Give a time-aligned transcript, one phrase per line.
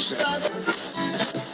[0.00, 1.51] Doctor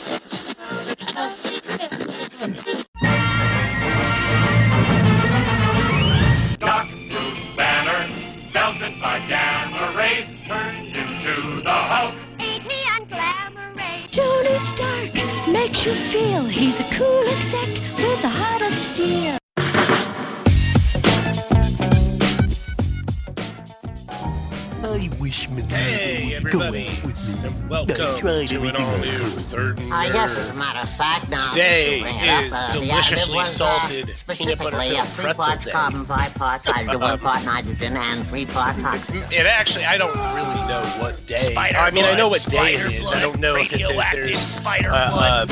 [28.49, 29.19] tried to an everything I all-new.
[29.49, 32.73] Third and Uh, yes, as a matter of fact, now Today to up, is uh,
[32.73, 35.71] deliciously additive was, salted uh, peanut butter specifically, filled uh, three pretzel day.
[35.73, 39.23] carbon, five parts hydrogen, one part nitrogen, and three parts oxygen.
[39.33, 41.37] It actually, I don't really know what day.
[41.37, 43.07] Spider I mean, I know what day it is.
[43.07, 43.13] spider is.
[43.13, 45.47] I don't know if it, radioactive there's spider uh, uh,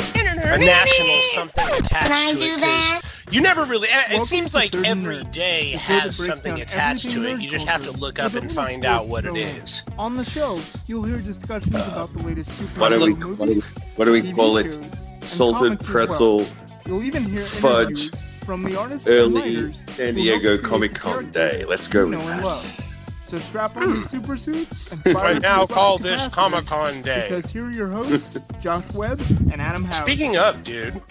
[0.54, 2.50] a national something attached Can I to do it.
[2.52, 3.00] 'cause that?
[3.30, 3.88] You never really.
[3.88, 7.40] It, it Welcome seems like Third and every Nerd, day has something attached to it.
[7.40, 9.82] You just have to look up and find out what it is.
[9.98, 13.70] On the show, you'll hear discussions uh, about the latest superhero What do we movies,
[13.96, 14.78] what do we, what do we call it?
[15.22, 16.48] Salted pretzel well.
[16.86, 21.64] You'll even hear fudge interviews from the artists and early San Diego Comic Con day.
[21.64, 22.44] Let's go with that.
[22.44, 22.86] love.
[23.26, 24.04] So strap on your hmm.
[24.04, 27.26] super suits and fire I up now call this Comic Con Day.
[27.28, 30.08] Because here are your hosts, Josh Webb and Adam Howard.
[30.08, 31.02] Speaking of, dude,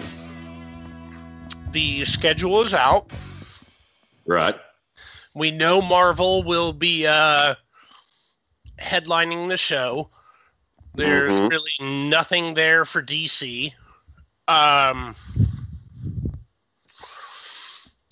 [1.76, 3.12] the schedule is out.
[4.26, 4.56] Right.
[5.36, 7.56] We know Marvel will be uh,
[8.82, 10.10] headlining the show.
[10.96, 11.50] There's Mhm.
[11.52, 11.74] really
[12.10, 13.74] nothing there for DC.
[14.48, 15.16] Um,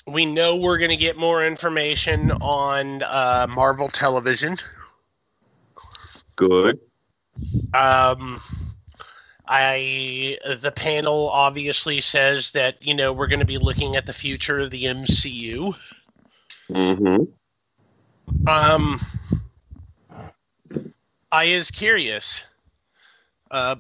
[0.06, 4.58] we know we're going to get more information on uh, Marvel television.
[6.36, 6.80] Good.
[7.74, 8.42] Um,
[9.46, 14.14] I the panel obviously says that you know we're going to be looking at the
[14.14, 15.76] future of the MCU.
[16.70, 18.48] Mm-hmm.
[18.48, 19.00] Um,
[21.32, 22.46] I is curious.
[23.52, 23.76] Uh,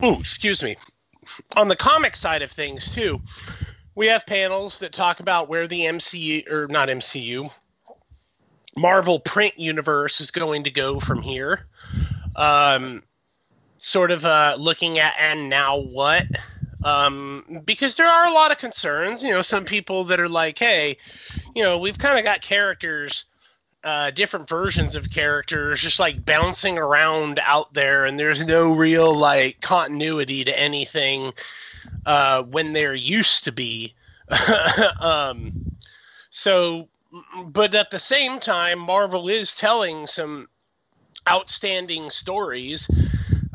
[0.00, 0.76] oh, excuse me.
[1.56, 3.20] On the comic side of things too,
[3.94, 7.50] we have panels that talk about where the MCU or not MCU,
[8.76, 11.66] Marvel print universe is going to go from here.
[12.34, 13.02] Um,
[13.82, 16.26] sort of uh, looking at and now what.
[16.84, 19.22] Um, because there are a lot of concerns.
[19.22, 20.96] You know, some people that are like, hey,
[21.54, 23.24] you know, we've kind of got characters,
[23.84, 29.16] uh, different versions of characters, just like bouncing around out there, and there's no real
[29.16, 31.32] like continuity to anything
[32.06, 33.94] uh, when there used to be.
[35.00, 35.52] um,
[36.30, 36.88] so,
[37.46, 40.48] but at the same time, Marvel is telling some
[41.28, 42.88] outstanding stories.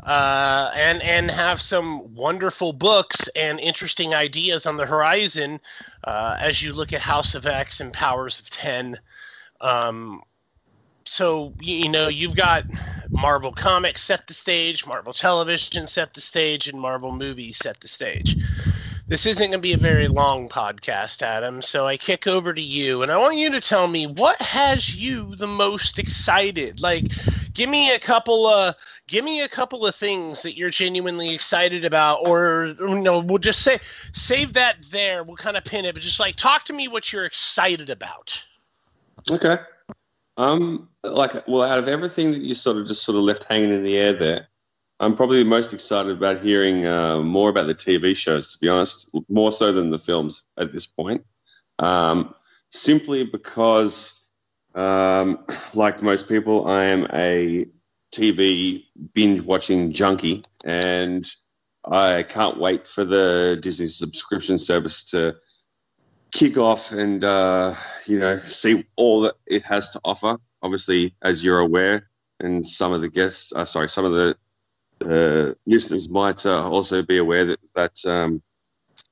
[0.08, 5.60] Uh, and and have some wonderful books and interesting ideas on the horizon
[6.04, 8.98] uh, as you look at House of X and Powers of Ten.
[9.60, 10.22] Um,
[11.04, 12.64] so you, you know you've got
[13.12, 17.88] Marvel Comics set the stage, Marvel Television set the stage, and Marvel Movies set the
[17.88, 18.34] stage.
[19.08, 21.62] This isn't going to be a very long podcast, Adam.
[21.62, 24.94] So I kick over to you, and I want you to tell me what has
[24.94, 26.82] you the most excited.
[26.82, 27.04] Like,
[27.54, 28.74] give me a couple of
[29.06, 33.38] give me a couple of things that you're genuinely excited about, or, or no, we'll
[33.38, 33.78] just say
[34.12, 35.24] save that there.
[35.24, 38.44] We'll kind of pin it, but just like talk to me what you're excited about.
[39.30, 39.56] Okay.
[40.36, 43.72] Um, like, well, out of everything that you sort of just sort of left hanging
[43.72, 44.48] in the air there,
[45.00, 48.54] I'm probably most excited about hearing uh, more about the TV shows.
[48.54, 51.24] To be honest, more so than the films at this point.
[51.78, 52.34] Um,
[52.70, 54.20] simply because,
[54.74, 55.44] um,
[55.74, 57.66] like most people, I am a
[58.12, 61.24] TV binge watching junkie, and
[61.84, 65.36] I can't wait for the Disney subscription service to
[66.32, 67.74] kick off and uh,
[68.06, 70.38] you know see all that it has to offer.
[70.60, 72.10] Obviously, as you're aware,
[72.40, 74.36] and some of the guests, uh, sorry, some of the
[75.08, 78.42] uh, listeners might uh, also be aware that that um,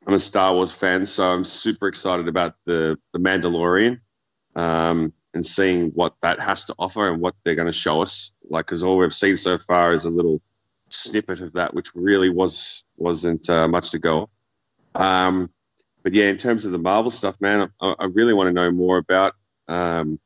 [0.07, 4.01] I'm a Star Wars fan, so I'm super excited about the the Mandalorian
[4.55, 8.33] um, and seeing what that has to offer and what they're going to show us.
[8.49, 10.41] Like, because all we've seen so far is a little
[10.89, 14.29] snippet of that, which really was wasn't uh, much to go.
[14.95, 15.51] Um,
[16.03, 18.71] but yeah, in terms of the Marvel stuff, man, I, I really want to know
[18.71, 19.35] more about
[19.67, 20.21] um,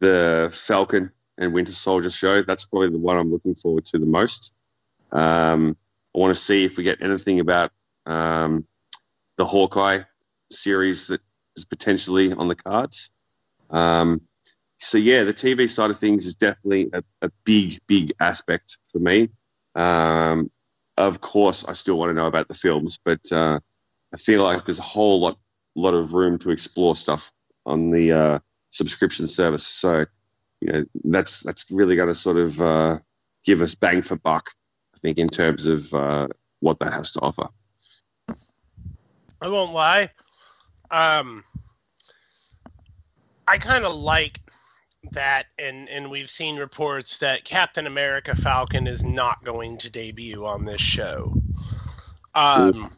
[0.00, 2.42] the Falcon and Winter Soldier show.
[2.42, 4.52] That's probably the one I'm looking forward to the most.
[5.12, 5.76] Um,
[6.14, 7.70] I want to see if we get anything about
[8.06, 8.66] um,
[9.36, 10.00] the Hawkeye
[10.50, 11.20] series that
[11.56, 13.10] is potentially on the cards.
[13.70, 14.22] Um,
[14.78, 18.98] so yeah, the TV side of things is definitely a, a big, big aspect for
[18.98, 19.28] me.
[19.74, 20.50] Um,
[20.96, 23.60] of course, I still want to know about the films, but uh,
[24.12, 25.38] I feel like there's a whole lot,
[25.74, 27.32] lot of room to explore stuff
[27.64, 28.38] on the uh,
[28.70, 29.66] subscription service.
[29.66, 30.06] So,
[30.60, 32.98] you know, that's that's really going to sort of uh,
[33.44, 34.50] give us bang for buck.
[35.02, 36.28] Think in terms of uh,
[36.60, 37.48] what that has to offer.
[39.40, 40.10] I won't lie.
[40.90, 41.42] Um,
[43.48, 44.38] I kind of like
[45.10, 50.46] that, and and we've seen reports that Captain America Falcon is not going to debut
[50.46, 51.34] on this show.
[52.34, 52.92] Um,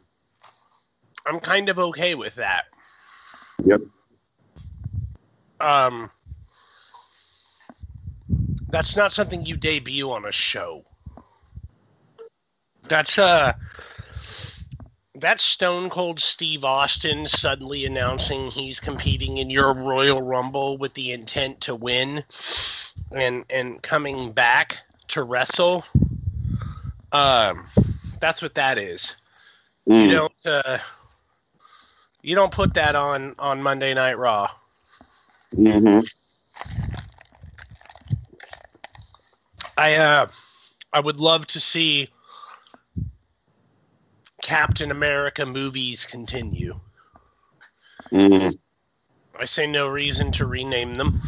[1.26, 2.66] I'm kind of okay with that.
[3.64, 3.80] Yep.
[5.60, 6.10] Um,
[8.68, 10.84] that's not something you debut on a show.
[12.88, 13.52] That's uh
[15.16, 21.12] that's Stone Cold Steve Austin suddenly announcing he's competing in your Royal Rumble with the
[21.12, 22.24] intent to win
[23.12, 24.78] and and coming back
[25.08, 25.84] to wrestle.
[27.12, 27.64] Um
[28.20, 29.16] that's what that is.
[29.86, 30.08] You Mm.
[30.08, 30.78] don't uh
[32.22, 34.50] you don't put that on on Monday Night Raw.
[35.54, 36.00] hmm
[39.76, 40.26] I uh
[40.92, 42.08] I would love to see
[44.44, 46.78] Captain America movies continue.
[48.10, 48.50] hmm
[49.40, 51.18] I say no reason to rename them.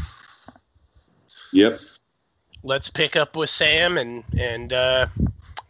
[1.53, 1.81] Yep.
[2.63, 5.07] Let's pick up with Sam and and uh,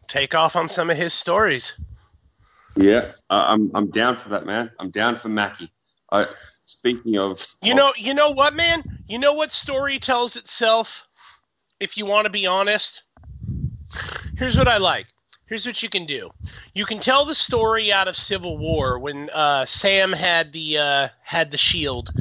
[0.08, 1.78] take off on some of his stories.
[2.74, 3.12] Yeah.
[3.30, 4.72] I'm I'm down for that, man.
[4.80, 5.70] I'm down for Mackie.
[6.10, 6.26] I
[6.64, 8.82] speaking of You of- know, you know what, man?
[9.06, 11.06] You know what story tells itself?
[11.78, 13.04] If you want to be honest,
[14.36, 15.06] here's what I like.
[15.46, 16.30] Here's what you can do.
[16.74, 21.08] You can tell the story out of Civil War when uh, Sam had the uh,
[21.22, 22.12] had the shield,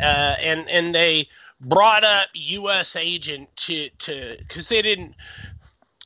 [0.00, 1.28] uh, and and they
[1.60, 2.94] brought up U.S.
[2.94, 5.16] agent to to because they didn't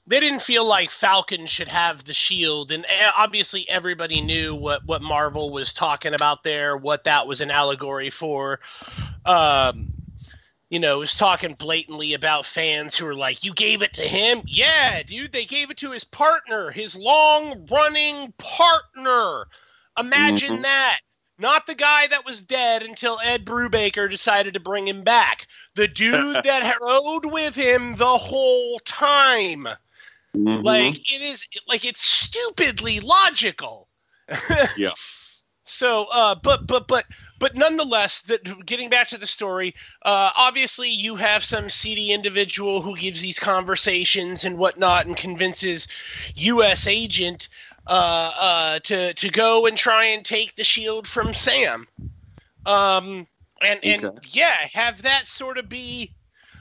[0.07, 4.87] they didn't feel like Falcon should have the shield, and uh, obviously everybody knew what
[4.87, 8.61] what Marvel was talking about there, what that was an allegory for.
[9.27, 9.94] Um,
[10.71, 14.43] you know, was talking blatantly about fans who were like, "You gave it to him?
[14.47, 19.47] Yeah, dude, they gave it to his partner, his long-running partner.
[19.99, 20.63] Imagine Mhm.
[20.63, 21.01] that."
[21.37, 25.49] Not the guy that was dead until Ed Brubaker decided to bring him back.
[25.75, 26.13] The dude
[26.45, 29.67] that rode with him the whole time.
[30.37, 30.65] Mhm.
[30.65, 33.89] Like it is like it's stupidly logical.
[34.77, 34.93] Yeah.
[35.65, 37.07] So, uh, but but but
[37.45, 42.81] but nonetheless, that getting back to the story, uh, obviously you have some seedy individual
[42.81, 45.87] who gives these conversations and whatnot and convinces
[46.37, 46.87] U.S.
[46.87, 47.51] agent
[47.87, 51.87] uh, uh, to to go and try and take the shield from Sam.
[52.65, 53.27] Um,
[53.61, 54.29] and and Okay.
[54.33, 56.15] yeah, have that sort of be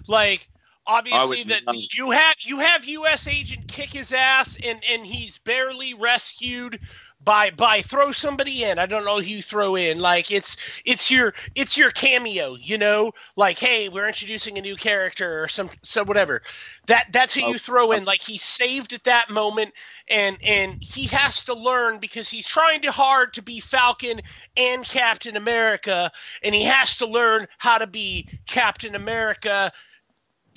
[0.09, 0.49] like
[0.85, 1.61] obviously that
[1.93, 3.25] you have you have U.S.
[3.29, 6.77] agent kick his ass and and he's barely rescued
[7.23, 8.79] by by throw somebody in.
[8.79, 9.99] I don't know who you throw in.
[9.99, 13.11] Like it's it's your it's your cameo, you know?
[13.35, 16.41] Like, hey, we're introducing a new character or some so whatever.
[16.87, 17.91] That that's who Oh, you throw oh.
[17.91, 18.05] in.
[18.05, 19.73] Like he's saved at that moment
[20.09, 24.21] and and he has to learn because he's trying too hard to be Falcon
[24.57, 26.11] and Captain America,
[26.43, 29.71] and he has to learn how to be Captain America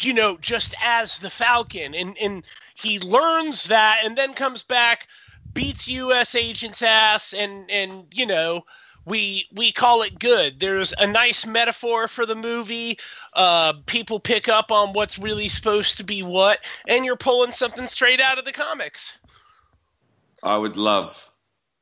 [0.02, 1.94] you know, just as the Falcon.
[1.94, 5.08] And and he learns that and then comes back,
[5.56, 8.64] beats US agent's ass and and you know,
[9.04, 10.60] we we call it good.
[10.60, 12.98] There's a nice metaphor for the movie.
[13.32, 17.86] Uh, people pick up on what's really supposed to be what, and you're pulling something
[17.86, 19.18] straight out of the comics.
[20.42, 21.28] I would love,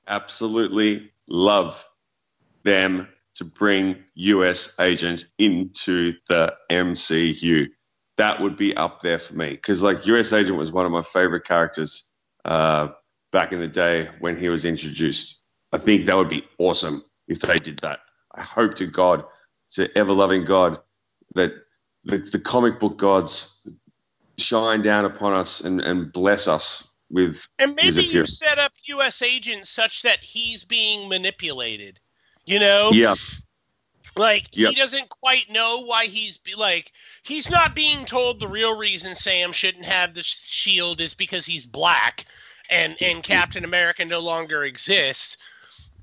[0.06, 1.84] absolutely love
[2.62, 7.66] them to bring US agents into the MCU.
[8.16, 11.02] That would be up there for me because, like, US agent was one of my
[11.02, 12.08] favorite characters
[12.44, 12.88] uh,
[13.34, 15.42] back in the day when he was introduced.
[15.72, 17.98] I think that would be awesome if they did that.
[18.32, 19.24] I hope to God,
[19.72, 20.78] to ever loving God,
[21.34, 21.52] that
[22.04, 23.68] the, the comic book gods
[24.38, 29.20] shine down upon us and, and bless us with And maybe you set up U.S.
[29.20, 31.98] agents such that he's being manipulated.
[32.46, 33.14] You know, yeah
[34.16, 34.70] like Yep.
[34.70, 39.14] he doesn't quite know why he's be, like he's not being told the real reason
[39.14, 42.26] Sam shouldn't have the sh- shield is because he's black,
[42.70, 45.36] and and Captain America no longer exists.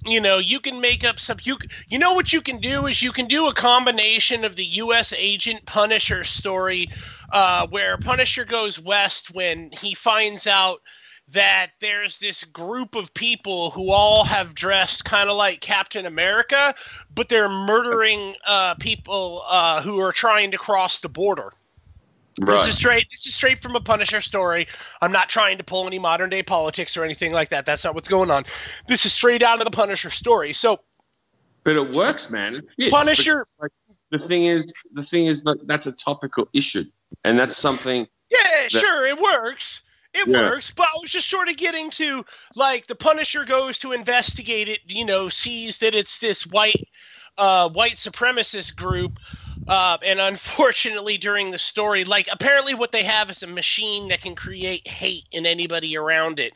[0.06, 1.38] You know, you can make up some.
[1.44, 1.58] You
[1.90, 5.14] you know what you can do is you can do a combination of the U.S.
[5.16, 6.90] agent Punisher story,
[7.32, 10.82] uh, where Punisher goes west when he finds out
[11.32, 16.76] that there's this group of people who all have dressed kind of like Captain America,
[17.14, 21.54] but they're murdering uh, people uh, who are trying to cross the border.
[22.38, 23.08] This is straight.
[23.10, 24.68] This is straight from a Punisher story.
[25.02, 27.66] I'm not trying to pull any modern day politics or anything like that.
[27.66, 28.44] That's not what's going on.
[28.88, 30.54] This is straight out of the Punisher story.
[30.54, 30.80] So
[31.64, 32.62] But it works, man.
[32.78, 32.92] It.
[32.92, 33.46] Punisher.
[33.60, 33.72] But
[34.12, 36.84] the thing is, the thing is that that's a topical issue,
[37.24, 39.82] and that's something Yeah, sure, it works.
[40.14, 40.42] It Yeah.
[40.42, 44.70] works, but I was just sort of getting to like the Punisher goes to investigate
[44.70, 44.80] it.
[44.88, 46.88] You know, sees that it's this white,
[47.38, 49.20] uh, white supremacist group,
[49.68, 54.22] uh, and unfortunately, during the story, like apparently, what they have is a machine that
[54.22, 56.54] can create hate in anybody around it.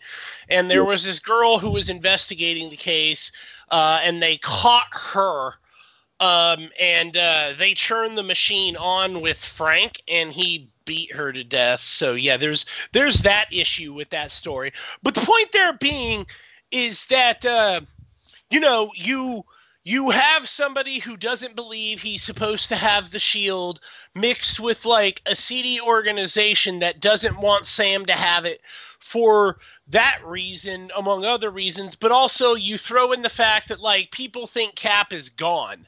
[0.49, 3.31] And there was this girl who was investigating the case,
[3.69, 5.55] uh, and they caught her
[6.19, 11.43] um, and uh, they turned the machine on with Frank, and he beat her to
[11.43, 11.81] death.
[11.81, 14.71] So yeah, there's there's that issue with that story.
[15.03, 16.25] But the point there being
[16.71, 17.81] is that uh,
[18.49, 19.43] you know you
[19.85, 23.79] you have somebody who doesn't believe he's supposed to have the shield
[24.15, 28.61] mixed with like a seedy organization that doesn't want Sam to have it
[28.99, 31.95] for that reason among other reasons.
[31.95, 35.87] But also you throw in the fact that like people think cap is gone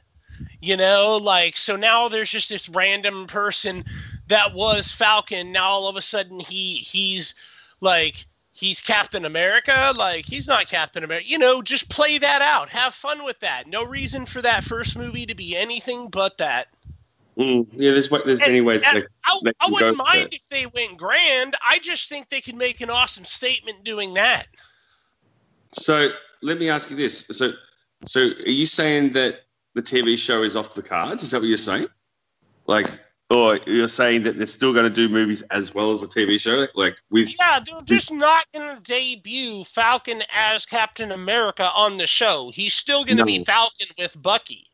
[0.60, 1.18] you know?
[1.20, 3.84] Like so now there's just this random person
[4.28, 5.52] that was falcon.
[5.52, 7.34] Now all of a sudden he he's
[7.80, 8.26] like
[8.58, 12.94] he's captain america like he's not captain america you know just play that out have
[12.94, 16.66] fun with that no reason for that first movie to be anything but that
[17.38, 18.82] Mm, yeah, there's there's many ways.
[18.84, 22.40] And That, I, they I wouldn't mind if they went grand i just think they
[22.40, 24.48] could make an awesome statement doing that
[25.76, 26.08] so
[26.42, 27.52] let me ask you this: so
[28.04, 29.40] so are you saying that
[29.74, 31.22] the TV show is off the cards?
[31.22, 31.88] Is that what you're saying?
[32.66, 32.86] Like,
[33.30, 36.40] or you're saying that they're still going to do movies as well as the TV
[36.40, 41.98] show, like with Yeah, they're just not going to debut Falcon as Captain America on
[41.98, 42.50] the show.
[42.50, 44.66] He's still going to be Falcon with Bucky.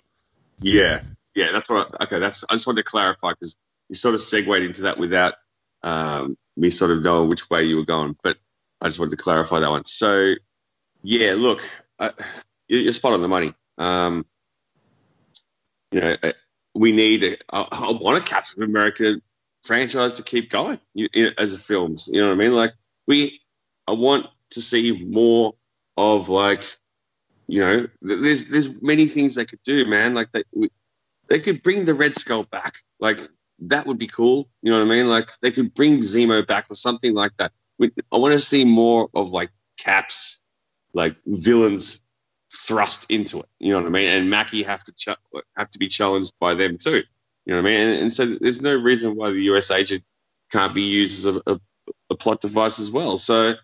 [0.61, 1.01] Yeah,
[1.35, 1.91] yeah, that's what.
[2.01, 2.45] I, okay, that's.
[2.49, 3.57] I just wanted to clarify because
[3.89, 5.35] you sort of segued into that without
[5.83, 8.17] um, me sort of knowing which way you were going.
[8.23, 8.39] But
[8.81, 9.85] I just wanted to clarify that one.
[9.85, 10.35] So,
[11.03, 11.61] yeah, look,
[11.99, 12.13] I,
[12.69, 13.53] you- you're spot on the money.
[13.79, 14.27] Um,
[15.91, 16.17] you know,
[16.75, 17.25] we need.
[17.25, 19.21] A, I, want a Captain America
[19.63, 22.09] franchise to keep going you, you know, as a films.
[22.13, 22.55] You know what I mean?
[22.55, 22.75] Like
[23.07, 23.41] we,
[23.89, 25.55] I want to see more
[25.97, 26.63] of like
[27.47, 30.15] you know, there's there's many things they could do, man.
[30.15, 30.71] Like they we-
[31.29, 32.77] they could bring the Red Skull back.
[33.01, 33.19] Like
[33.61, 34.49] that would be cool.
[34.63, 35.09] You know what I mean?
[35.09, 37.53] Like they could bring Zemo back or something like that.
[37.79, 40.41] We, I want to see more of like Caps,
[40.93, 42.01] like villains
[42.53, 43.49] thrust into it.
[43.59, 44.09] You know what I mean?
[44.09, 45.17] And Mackie have to ch-
[45.57, 47.03] have to be challenged by them too.
[47.47, 47.89] You know what I mean?
[47.89, 50.05] And, and so there's no reason why the US agent
[50.53, 51.61] can't be used as a, a,
[52.11, 53.19] a plot device as well.
[53.19, 53.55] So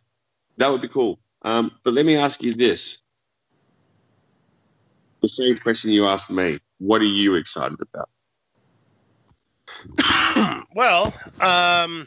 [0.58, 1.18] that would be cool.
[1.42, 2.98] Um, but let me ask you this:
[5.22, 6.58] the same question you asked me.
[6.78, 8.08] What are you excited about?
[10.74, 12.06] well, um,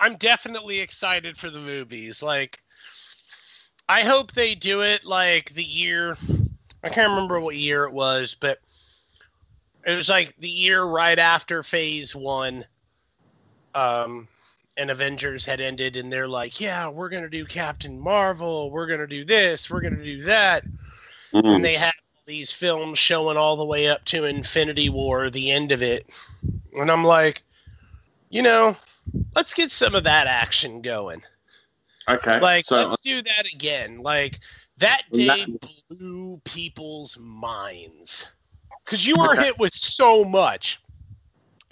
[0.00, 2.22] I'm definitely excited for the movies.
[2.22, 2.62] Like,
[3.88, 6.16] I hope they do it like the year.
[6.82, 8.58] I can't remember what year it was, but
[9.86, 12.64] it was like the year right after Phase One.
[13.74, 14.28] Um,
[14.76, 18.70] and Avengers had ended, and they're like, "Yeah, we're gonna do Captain Marvel.
[18.70, 19.70] We're gonna do this.
[19.70, 20.64] We're gonna do that."
[21.32, 21.56] Mm.
[21.56, 21.92] and they had
[22.26, 26.06] these films showing all the way up to Infinity War, the end of it.
[26.72, 27.42] And I'm like,
[28.30, 28.76] you know,
[29.34, 31.22] let's get some of that action going.
[32.08, 32.40] Okay.
[32.40, 34.02] Like, so let's do that again.
[34.02, 34.40] Like,
[34.78, 38.30] that day that- blew people's minds.
[38.84, 39.44] Because you were Okay.
[39.44, 40.80] hit with so much.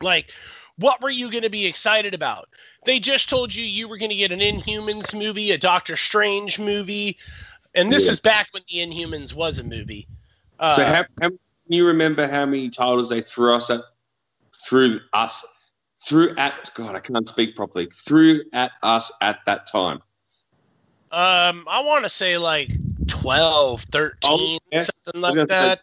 [0.01, 0.33] Like,
[0.77, 2.49] what were you going to be excited about?
[2.87, 6.59] They just told you you were going to get an Inhumans movie, a Doctor Strange
[6.59, 7.19] movie.
[7.75, 8.13] And this Yeah.
[8.13, 10.09] was back when the Inhumans was a movie.
[10.59, 13.81] Uh, but how, how, can you remember how many titles they threw us at,
[14.55, 15.45] through us,
[16.05, 17.87] through at God, I can't speak properly.
[17.87, 20.03] through at us at that time.
[21.13, 22.71] Um, I want to say like
[23.07, 24.81] 12, 13, Oh, yeah.
[24.81, 25.81] something like gonna say- that.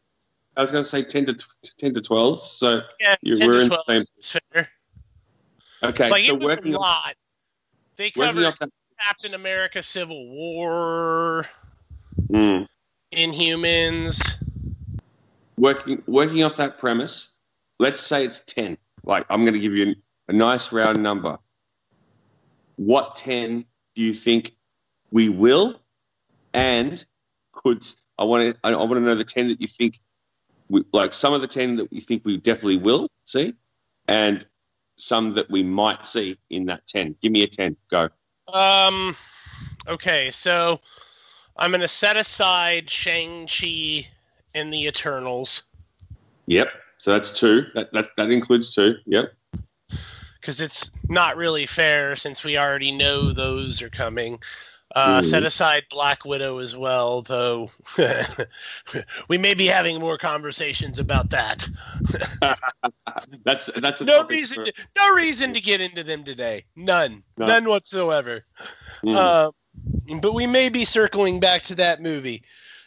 [0.58, 1.38] I was going to say ten to
[1.78, 2.40] ten to twelve.
[2.40, 4.42] So Yeah, you 10 were to in 12 the same.
[4.52, 4.70] fair.
[5.84, 7.16] Okay, like so it was working a lot.
[7.96, 8.70] They covered off that.
[9.00, 11.46] Captain America: Civil War,
[12.30, 12.68] Mm,
[13.14, 14.36] Inhumans.
[15.58, 17.38] working working off that premise.
[17.78, 18.78] Let's say it's ten.
[19.06, 19.96] Like I'm going to give you
[20.28, 21.38] a nice round number.
[22.76, 23.64] What ten
[23.96, 24.52] do you think
[25.12, 25.80] we will,
[26.54, 27.04] and
[27.52, 27.84] could
[28.18, 30.00] I want to I want to know the ten that you think,
[30.70, 33.54] we, like some of the ten that you think we definitely will see,
[34.08, 34.46] and
[34.96, 37.16] some that we might see in that ten.
[37.22, 37.76] Give me a ten.
[37.90, 38.10] Go.
[38.52, 39.16] Um,
[39.88, 40.80] okay, so
[41.56, 44.08] I'm gonna set aside Shang Chi
[44.56, 45.64] and the Eternals
[46.50, 46.70] Yep.
[46.98, 47.68] So that's two.
[47.76, 48.96] That that, that includes two.
[49.06, 49.32] Yep.
[50.42, 54.40] because it's not really fair since we already know those are coming.
[54.96, 55.26] Uh, Mhm.
[55.26, 57.70] Set aside Black Widow as well, though
[59.28, 61.70] we may be having more conversations about that.
[63.44, 66.66] That's that's a No reason, for- to, no reason to get into them today.
[66.76, 67.46] None, No.
[67.46, 68.46] none whatsoever.
[69.04, 69.16] Mm.
[69.16, 69.52] Uh,
[70.22, 72.44] but we may be circling back to that movie.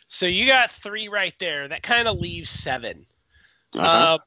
[0.09, 1.68] So you got three right there.
[1.68, 3.06] That kind of leaves 7
[3.75, 3.87] Uh-huh.
[3.87, 4.18] Uh,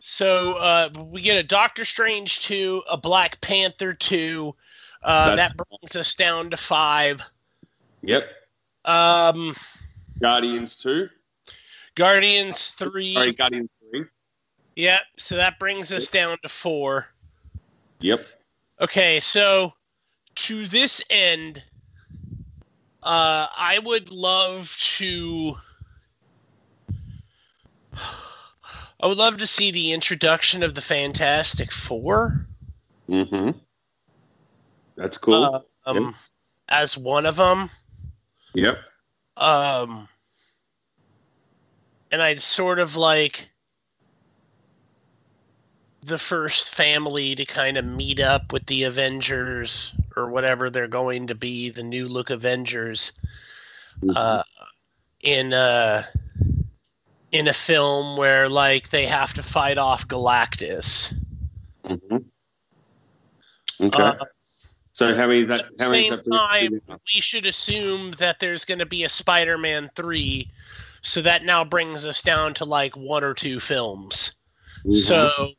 [0.00, 4.54] so uh, we get a Doctor Strange two, a Black Panther two.
[5.06, 7.22] Uh, That- brings us down to five.
[8.02, 8.28] yep.
[8.84, 9.54] Um,
[10.20, 11.08] Guardians two.
[11.94, 13.14] Guardians three.
[13.14, 14.04] Sorry, Guardians three.
[14.74, 15.02] Yep.
[15.16, 17.08] So that brings us down to four.
[18.00, 18.26] Yep.
[18.80, 19.72] Okay, so
[20.34, 21.62] to this end,
[23.02, 25.56] uh, I would love to.
[29.00, 32.46] I would love to see the introduction of the Fantastic Four
[33.08, 33.50] Mm-hmm.
[34.96, 35.64] That's cool.
[35.86, 36.14] uh, um,
[36.68, 37.70] as one of them.
[38.54, 38.78] yep.
[39.36, 40.08] Um,
[42.10, 43.50] and I'd sort of like
[46.02, 51.26] the first family to kind of meet up with the Avengers or whatever they're going
[51.26, 53.12] to be, the new look Avengers,
[54.14, 54.42] uh,
[55.20, 56.04] in uh
[57.32, 61.14] in a film where like they have to fight off Galactus.
[61.84, 62.16] hmm
[63.78, 64.02] Okay.
[64.02, 64.24] Uh,
[64.96, 65.60] so how many that?
[65.60, 66.08] at the How many?
[66.08, 70.48] same time, we should assume that there's going to be a Spider-Man three,
[71.02, 74.32] so that now brings us down to like one or two films.
[74.84, 74.94] Mhm.
[74.94, 75.50] So,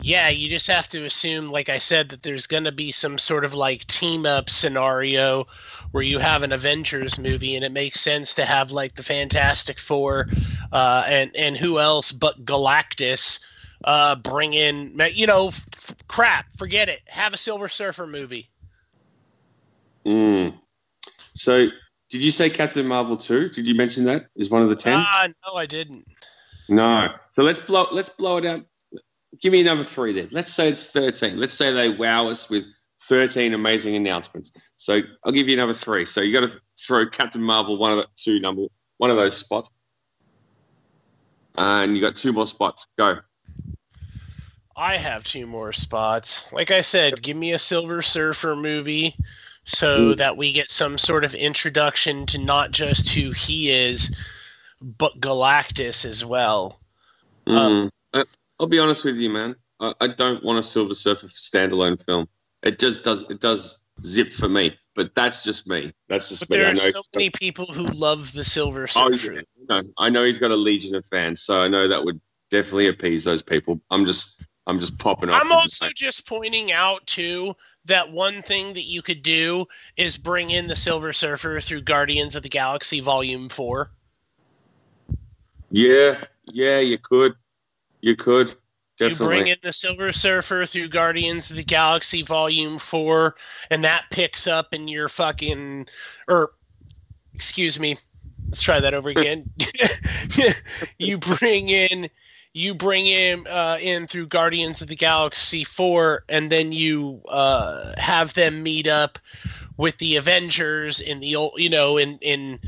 [0.00, 3.18] yeah, you just have to assume, like I said, that there's going to be some
[3.18, 5.46] sort of like team up scenario
[5.90, 9.80] where you have an Avengers movie, and it makes sense to have like the Fantastic
[9.80, 10.28] Four,
[10.72, 13.40] uh, and and who else but Galactus,
[13.84, 18.50] uh, bring in, you know, f- crap, forget it, have a Silver Surfer movie.
[20.06, 20.58] Mm.
[21.34, 21.68] So,
[22.10, 23.48] did you say Captain Marvel two?
[23.48, 24.98] Did you mention that is one of the ten?
[24.98, 26.06] Ah, no, I didn't.
[26.68, 27.08] no.
[27.36, 27.86] So let's blow.
[27.92, 28.64] Let's blow it out.
[29.40, 30.28] Give me another three then.
[30.32, 31.38] Let's say it's thirteen.
[31.38, 32.66] Let's say they wow us with
[33.02, 34.52] thirteen amazing announcements.
[34.76, 36.06] So I'll give you another three.
[36.06, 38.62] So you got to throw Captain Marvel one of the two number
[38.96, 39.70] one of those spots,
[41.56, 42.86] and you got two more spots.
[42.96, 43.18] Go.
[44.78, 46.50] I have two more spots.
[46.52, 49.16] Like I said, give me a Silver Surfer movie
[49.64, 54.16] so that we get some sort of introduction to not just who he is,
[54.80, 56.80] but Galactus as well.
[57.46, 57.90] Mm.
[58.14, 58.24] Uh,
[58.60, 59.56] I'll be honest with you, man.
[59.80, 62.28] I, I don't want a Silver Surfer standalone film.
[62.62, 63.30] It just does.
[63.30, 64.78] It does zip for me.
[64.94, 65.92] But that's just me.
[66.08, 66.64] That's just But me.
[66.64, 69.32] there are so many people who love the Silver Oh, Surfer.
[69.32, 69.40] yeah.
[69.68, 72.88] No, I know he's got a legion of fans, so I know that would definitely
[72.88, 73.80] appease those people.
[73.90, 75.42] I'm just, I'm just popping off.
[75.42, 80.16] I'm also the- just pointing out too that one thing that you could do is
[80.18, 83.90] bring in the Silver Surfer through Guardians of the Galaxy Volume Four.
[85.70, 87.34] yeah, yeah, you could,
[88.02, 89.26] you could You definitely.
[89.36, 93.34] bring in the Silver Surfer through Guardians of the Galaxy Volume 4,
[93.70, 95.86] and that picks up in your fucking.
[96.26, 96.52] Or,
[97.34, 97.96] excuse me,
[98.46, 99.50] let's try that over again.
[100.98, 102.10] you bring in.
[102.58, 107.92] You bring him uh, in through Guardians of the Galaxy 4, and then you uh,
[107.96, 109.20] have them meet up
[109.76, 112.58] with the Avengers in the old, you know, in in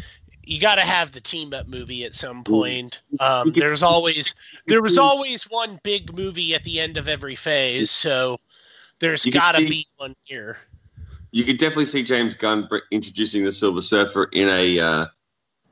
[0.44, 3.03] you got to have the team up movie at some point.
[3.18, 4.37] Um, there's always
[4.68, 8.38] there was always one big movie at the end of every phase, so
[9.00, 10.57] there's got to be one here.
[11.33, 15.07] you could definitely see James Gunn introducing the Silver Surfer in a, uh,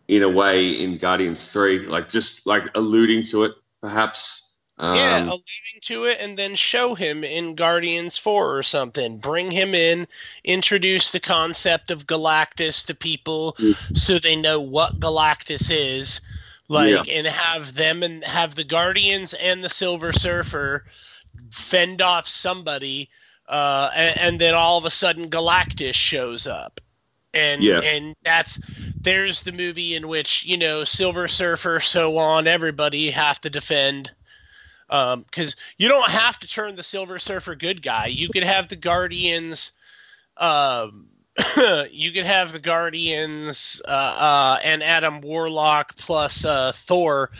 [0.08, 4.44] in a way in Guardians Three, like just like alluding to it, perhaps.
[4.80, 9.18] Um, yeah, alluding to it, and then show him in Guardians Four or something.
[9.18, 10.06] Bring him in,
[10.44, 13.56] introduce the concept of Galactus to people,
[13.94, 16.20] so they know what Galactus is.
[16.70, 20.84] Like, and have them and have the Guardians and the Silver Surfer
[21.50, 23.08] fend off somebody,
[23.48, 26.80] uh, and, and then all of a sudden Galactus shows up,
[27.34, 27.80] and Yeah.
[27.80, 28.60] and that's
[29.00, 34.10] there's the movie in which you know Silver Surfer, so on, everybody have to defend
[34.88, 38.06] because you don't have to turn the Silver Surfer good guy.
[38.06, 39.72] You could have the Guardians.
[40.36, 41.08] Um,
[41.90, 47.30] you could have the Guardians uh, uh, and Adam Warlock plus uh, Thor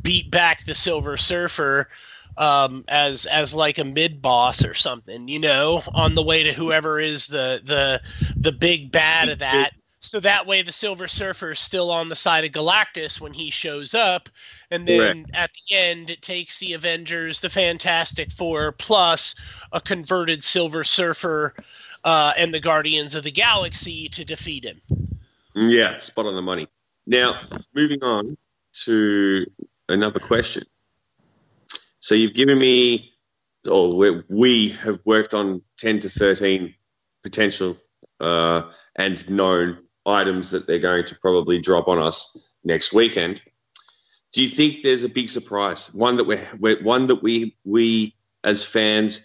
[0.00, 1.88] beat back the Silver Surfer
[2.36, 5.28] um, as as like a mid boss or something.
[5.28, 8.00] You know, on the way to whoever is the the
[8.36, 9.72] the big bad of that.
[10.04, 13.50] So that way, the Silver Surfer is still on the side of Galactus when he
[13.50, 14.28] shows up,
[14.68, 19.36] and then at the end, it takes the Avengers, the Fantastic Four, plus
[19.70, 21.54] a converted Silver Surfer,
[22.02, 24.80] uh, and the Guardians of the Galaxy to defeat him.
[25.54, 26.66] Yeah, spot on the money.
[27.06, 27.40] Now,
[27.72, 28.36] moving on
[28.84, 29.46] to
[29.88, 30.64] another question.
[32.02, 33.14] So you've given me,
[33.70, 36.74] or we, we have worked on 10 to 13
[37.22, 37.76] potential
[38.18, 38.62] uh,
[38.96, 43.40] and known items that they're going to probably drop on us next weekend.
[44.32, 48.64] Do you think there's a big surprise, one that we're one that we we as
[48.64, 49.24] fans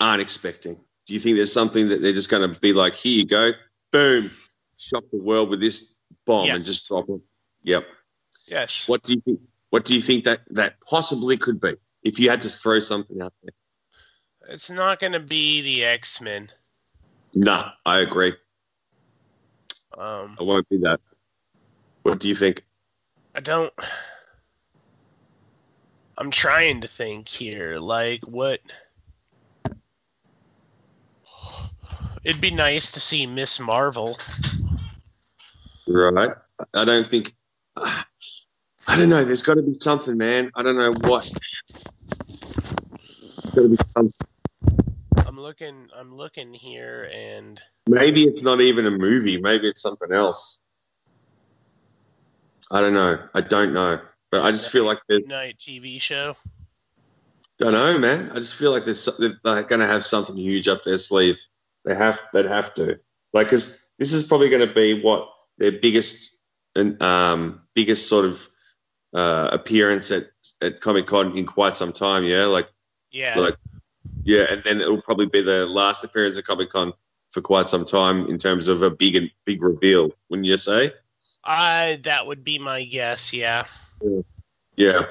[0.00, 0.80] aren't expecting?
[1.06, 3.52] Do you think there's something that they're just going to be like, here you go,
[3.92, 4.32] boom,
[4.78, 7.20] shock the world with this bomb and just drop it?
[7.62, 7.84] Yep.
[8.48, 8.88] Yes.
[8.88, 9.40] What do you think?
[9.70, 11.74] What do you think that that possibly could be?
[12.06, 13.50] If you had to throw something out there.
[14.48, 16.52] It's not going to be the X Men.
[17.34, 18.32] No, I agree.
[19.98, 21.00] Um, It won't be that.
[22.04, 22.64] What do you think?
[23.34, 23.72] I don't.
[26.16, 27.80] I'm trying to think here.
[27.80, 28.60] Like, what.
[32.22, 34.16] It'd be nice to see Miss Marvel.
[35.88, 36.30] Right.
[36.72, 37.34] I don't think.
[37.76, 38.04] I
[38.86, 39.24] don't know.
[39.24, 40.52] There's got to be something, man.
[40.54, 41.28] I don't know what.
[43.56, 45.26] There's got to be something.
[45.26, 45.88] I'm looking.
[45.98, 49.40] I'm looking here, and Maybe it's not even a movie.
[49.40, 50.60] Maybe it's something else.
[52.70, 53.18] I don't know.
[53.32, 54.00] I don't know.
[54.30, 55.24] But I just feel like there's.
[55.26, 56.34] night TV show.
[57.58, 58.30] Don't know, man.
[58.32, 61.40] I just feel like there's so- they're going to have something huge up their sleeve.
[61.84, 62.20] They have.
[62.32, 62.98] They'd have to.
[63.32, 66.36] Like, because this is probably going to be what their biggest
[66.74, 68.46] and um, biggest sort of
[69.14, 70.24] uh, appearance at
[70.60, 72.24] at Comic Con in quite some time.
[72.24, 72.68] Yeah, like
[73.16, 73.38] Yeah.
[73.38, 73.56] like
[74.24, 76.92] yeah, and then it'll probably be the last appearance at Comic Con
[77.32, 80.10] for quite some time in terms of a big and big reveal.
[80.28, 80.90] Wouldn't you say?
[81.42, 82.00] I.
[82.02, 83.32] That would be my guess.
[83.32, 83.66] Yeah.
[84.76, 85.02] Yeah.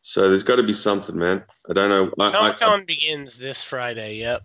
[0.00, 1.44] So there's got to be something, man.
[1.68, 2.30] I don't know.
[2.30, 4.16] Comic Con begins this Friday.
[4.16, 4.42] Yep.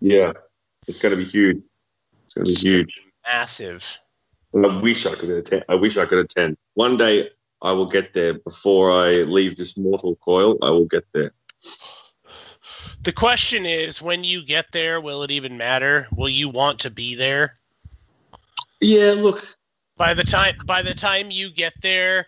[0.00, 0.32] yeah,
[0.86, 1.62] it's going to be huge.
[2.24, 3.00] It's going to be huge.
[3.26, 3.98] Massive.
[4.54, 5.64] I wish I could attend.
[5.68, 6.56] I wish I could attend.
[6.74, 10.56] One day I will get there before I leave this mortal coil.
[10.62, 11.32] I will get there.
[13.02, 16.08] The question is, when you get there, will it even matter?
[16.14, 17.54] Will you want to be there?
[18.80, 19.56] Yeah, look.
[19.96, 22.26] by the time by the time you get there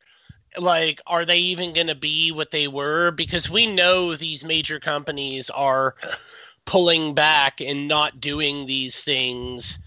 [0.59, 4.81] like are they even going to be what they were because we know these major
[4.81, 5.95] companies are
[6.65, 9.79] pulling back and not doing these things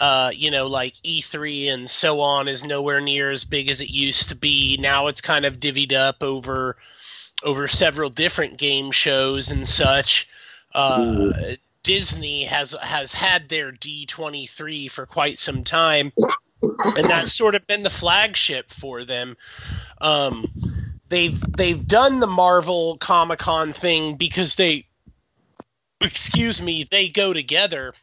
[0.00, 3.90] uh, you know like e3 and so on is nowhere near as big as it
[3.90, 6.76] used to be now it's kind of divvied up over
[7.42, 10.28] over several different game shows and such
[10.74, 11.32] uh,
[11.82, 16.12] disney has has had their d23 for quite some time
[16.96, 19.34] and that's sort of been the flagship for them.
[20.02, 20.44] Um,
[21.08, 24.86] they've they've done the Marvel Comic Con thing because they,
[26.02, 27.94] excuse me, they go together,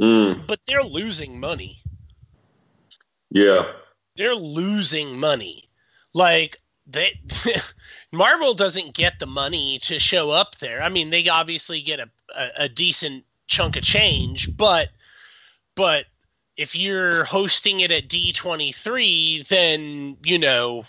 [0.00, 1.80] Mm, but they're losing money.
[3.30, 3.72] yeah.
[4.16, 5.68] They're losing money.
[6.12, 7.12] Like they,
[8.12, 10.82] Marvel doesn't get the money to show up there.
[10.82, 14.88] I mean, they obviously get a, a, a decent chunk of change, but
[15.74, 16.06] but
[16.56, 20.84] if you're hosting it at D23, then, you know,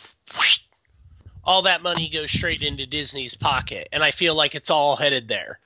[1.43, 3.87] all that money goes straight into Disney's pocket.
[3.91, 5.59] And I feel like it's all headed there.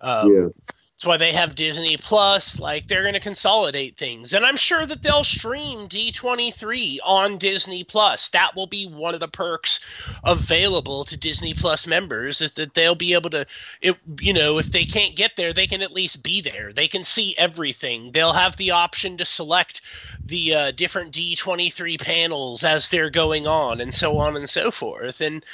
[0.00, 0.74] Um, yeah.
[0.98, 2.58] That's why they have Disney Plus.
[2.58, 7.84] Like they're going to consolidate things, and I'm sure that they'll stream D23 on Disney
[7.84, 8.30] Plus.
[8.30, 9.78] That will be one of the perks
[10.24, 13.46] available to Disney Plus members is that they'll be able to,
[13.80, 16.72] it, you know, if they can't get there, they can at least be there.
[16.72, 18.10] They can see everything.
[18.10, 19.80] They'll have the option to select
[20.26, 25.20] the uh, different D23 panels as they're going on, and so on and so forth.
[25.20, 25.44] And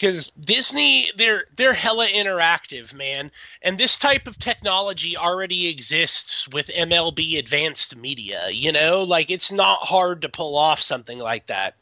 [0.00, 6.68] because Disney, they're they're hella interactive, man, and this type of technology already exists with
[6.68, 8.48] MLB Advanced Media.
[8.50, 11.74] You know, like it's not hard to pull off something like that.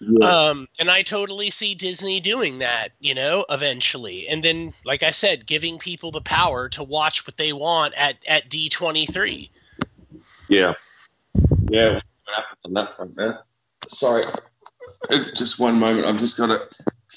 [0.00, 0.48] Yeah.
[0.48, 4.28] Um, and I totally see Disney doing that, you know, eventually.
[4.28, 8.16] And then, like I said, giving people the power to watch what they want at
[8.28, 9.50] at D twenty three.
[10.50, 10.74] Yeah.
[11.70, 11.94] Yeah.
[11.94, 13.38] What happened on that front, man?
[13.88, 14.24] Sorry.
[15.34, 16.06] Just one moment.
[16.06, 16.60] I've just got a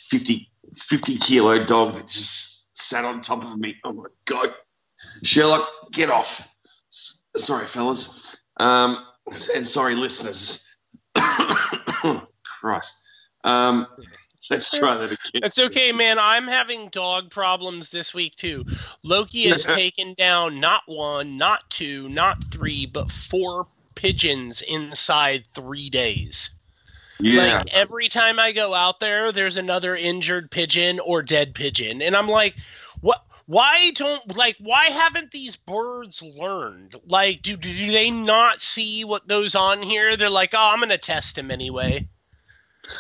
[0.10, 3.76] 50, 50 kilo dog that just sat on top of me.
[3.84, 4.50] Oh my God.
[5.24, 6.54] Sherlock, get off.
[6.90, 8.38] Sorry, fellas.
[8.58, 8.98] Um,
[9.56, 10.66] and sorry, listeners.
[12.44, 13.02] Christ.
[13.44, 13.88] Um,
[14.50, 15.18] let's try that again.
[15.34, 16.18] It's okay, man.
[16.20, 18.66] I'm having dog problems this week too.
[19.04, 23.66] Loki has taken down not one, not two, not three, but four
[23.96, 26.52] pigeons inside three days.
[27.20, 27.60] Yeah.
[27.60, 32.16] Like every time I go out there, there's another injured pigeon or dead pigeon, and
[32.16, 32.56] I'm like,
[33.02, 33.24] what?
[33.48, 34.58] Why don't like?
[34.60, 36.96] Why haven't these birds learned?
[37.06, 40.18] Like, do do they not see what goes on here?
[40.18, 42.08] They're like, oh, I'm gonna test him anyway.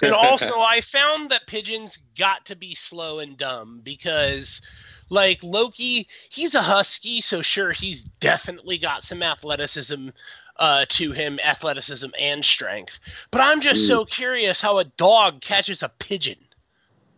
[0.01, 4.61] And also, I found that pigeons got to be slow and dumb because,
[5.09, 10.09] like Loki, he's a husky, so sure, he's definitely got some athleticism
[10.57, 12.99] uh, to him, athleticism and strength.
[13.31, 16.37] But I'm just so curious how a dog catches a pigeon.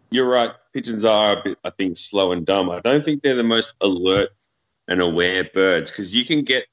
[0.10, 0.52] You're right.
[0.74, 2.70] Pigeons are a bit, I think, slow and dumb.
[2.70, 4.30] I don't think they're the most alert
[4.88, 6.66] and aware birds because you can get,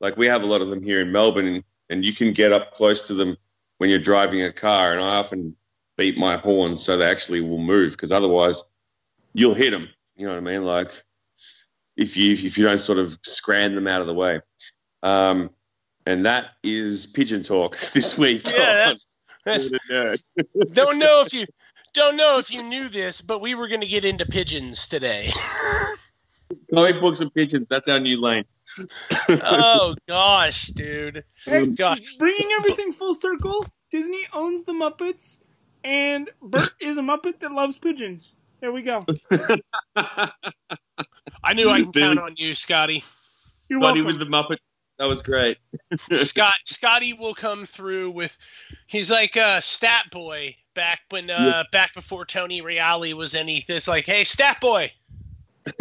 [0.00, 2.52] like, we have a lot of them here in Melbourne, and, and you can get
[2.52, 3.36] up close to them
[3.78, 4.92] when you're driving a car.
[4.92, 5.56] And I often
[5.96, 8.62] beat my horn so they actually will move because otherwise
[9.32, 9.88] you'll hit them.
[10.16, 10.64] You know what I mean?
[10.64, 10.92] Like,
[11.96, 14.40] if you if you don't sort of scram them out of the way.
[15.02, 15.50] Um,
[16.06, 18.46] and that is pigeon talk this week.
[18.46, 18.92] Yeah,
[19.44, 19.70] that's, that's
[20.72, 21.46] don't know if you
[21.92, 25.30] don't know if you knew this, but we were going to get into pigeons today.
[26.74, 27.66] Comic books and pigeons.
[27.68, 28.44] That's our new lane.
[29.28, 31.24] oh gosh, dude.
[31.44, 32.16] Hey, Gosh.
[32.16, 35.38] bringing everything full circle, Disney owns the Muppets,
[35.84, 38.34] and Bert is a Muppet that loves pigeons.
[38.60, 39.04] There we go.
[41.44, 42.02] I knew I can Dude.
[42.02, 43.04] count on you, Scotty.
[43.68, 44.18] You're Buddy welcome.
[44.18, 44.58] with the Muppet.
[45.04, 45.58] That was great.
[46.14, 48.38] Scott Scotty will come through with
[48.86, 53.86] he's like a stat boy back when uh back before Tony Reali was any it's
[53.86, 54.90] like, hey stat boy.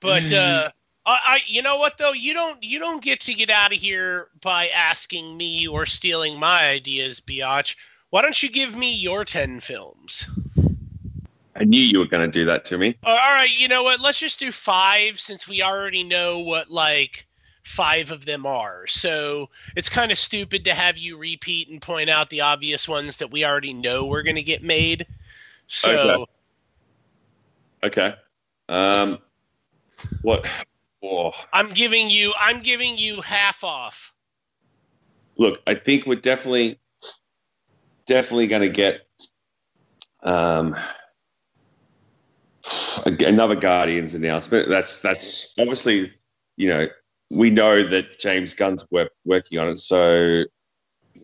[0.00, 0.70] But uh
[1.04, 3.78] I, I you know what though, you don't you don't get to get out of
[3.78, 7.76] here by asking me or stealing my ideas, Biatch.
[8.08, 10.26] Why don't you give me your ten films?
[11.60, 12.96] I knew you were going to do that to me.
[13.04, 14.00] All right, you know what?
[14.00, 17.26] Let's just do five since we already know what like
[17.62, 18.86] five of them are.
[18.86, 23.18] So it's kind of stupid to have you repeat and point out the obvious ones
[23.18, 25.06] that we already know we're going to get made.
[25.66, 26.26] So
[27.82, 28.10] Okay.
[28.10, 28.14] Okay.
[28.70, 29.18] Um,
[30.22, 30.46] what?
[31.02, 34.14] Oh, I'm giving you I'm giving you half off.
[35.36, 36.78] look, I think we're definitely,
[38.06, 39.06] definitely going to get
[40.22, 40.74] um,
[43.06, 44.68] another Guardians announcement.
[44.68, 46.12] That's that's obviously,
[46.56, 46.88] you know,
[47.30, 50.44] we know that James Gunn's work, working on it, so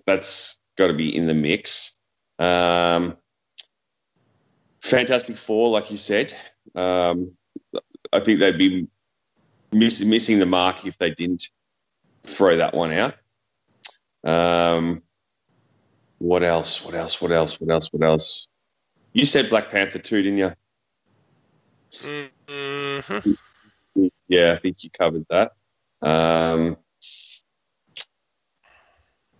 [0.06, 1.96] that's got to be in the mix.
[2.38, 3.16] Um,
[4.80, 6.32] Fantastic Four, like you said,
[6.74, 7.32] um,
[8.12, 8.88] I think they'd be
[9.72, 11.48] miss, missing the mark if they didn't
[12.22, 13.14] throw that one out.
[14.24, 15.02] Um,
[16.18, 16.84] what else?
[16.84, 17.20] What else?
[17.20, 17.60] What else?
[17.60, 17.92] What else?
[17.92, 18.48] What else?
[19.12, 20.52] You said Black Panther too, didn't you?
[21.94, 23.18] Hmm
[24.28, 25.52] Yeah, I think you covered that.
[26.02, 26.76] Um,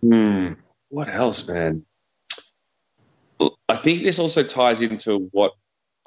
[0.01, 0.53] hmm,
[0.89, 1.85] what else, man?
[3.69, 5.53] I think this also ties into what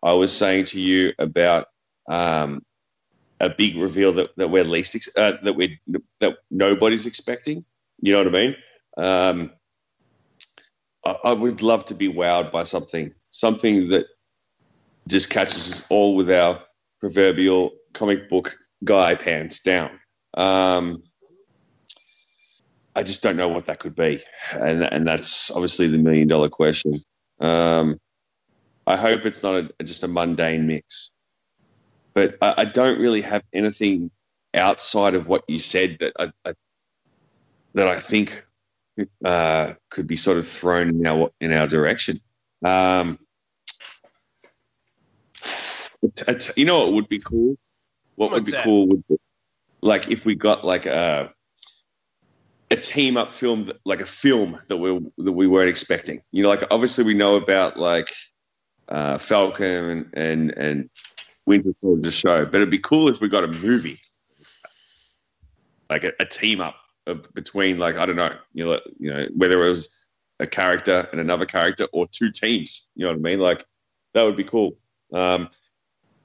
[0.03, 1.69] I was saying to you about
[2.09, 2.63] um,
[3.41, 5.81] a big reveal that, that we're least ex- uh, that we
[6.21, 7.65] that nobody's expecting.
[8.03, 8.57] You know what I mean?
[8.99, 9.53] Um,
[11.05, 14.07] I, I would love to be wowed by something, something that
[15.09, 16.63] just catches us all with our
[17.01, 19.91] proverbial comic book guy pants down.
[20.35, 21.03] Um,
[22.95, 24.21] I just don't know what that could be,
[24.53, 26.95] and and that's obviously the million dollar question.
[27.41, 27.99] Um,
[28.87, 31.13] I hope it's not a, just a mundane mix,
[32.15, 34.11] but I, I don't really have anything
[34.55, 36.55] outside of what you said that I, I
[37.75, 38.45] that I think
[39.25, 42.21] uh, could be sort of thrown in our in our direction.
[42.65, 43.19] Um,
[46.03, 47.57] it's, it's, you know what would be cool?
[48.17, 48.65] What would be that?
[48.65, 49.17] cool would be
[49.83, 51.33] like if we got like a
[52.71, 56.23] a team up film, that, like a film that we that we weren't expecting.
[56.31, 58.11] You know, like obviously we know about like
[58.89, 60.91] uh, Falcon and and and
[61.47, 64.01] Winter Soldier show, but it'd be cool if we got a movie,
[65.89, 69.27] like a, a team up of, between like I don't know, you know, you know
[69.35, 69.97] whether it was
[70.39, 72.89] a character and another character or two teams.
[72.95, 73.41] You know what I mean?
[73.41, 73.65] Like
[74.15, 74.77] that would be cool.
[75.13, 75.49] Um,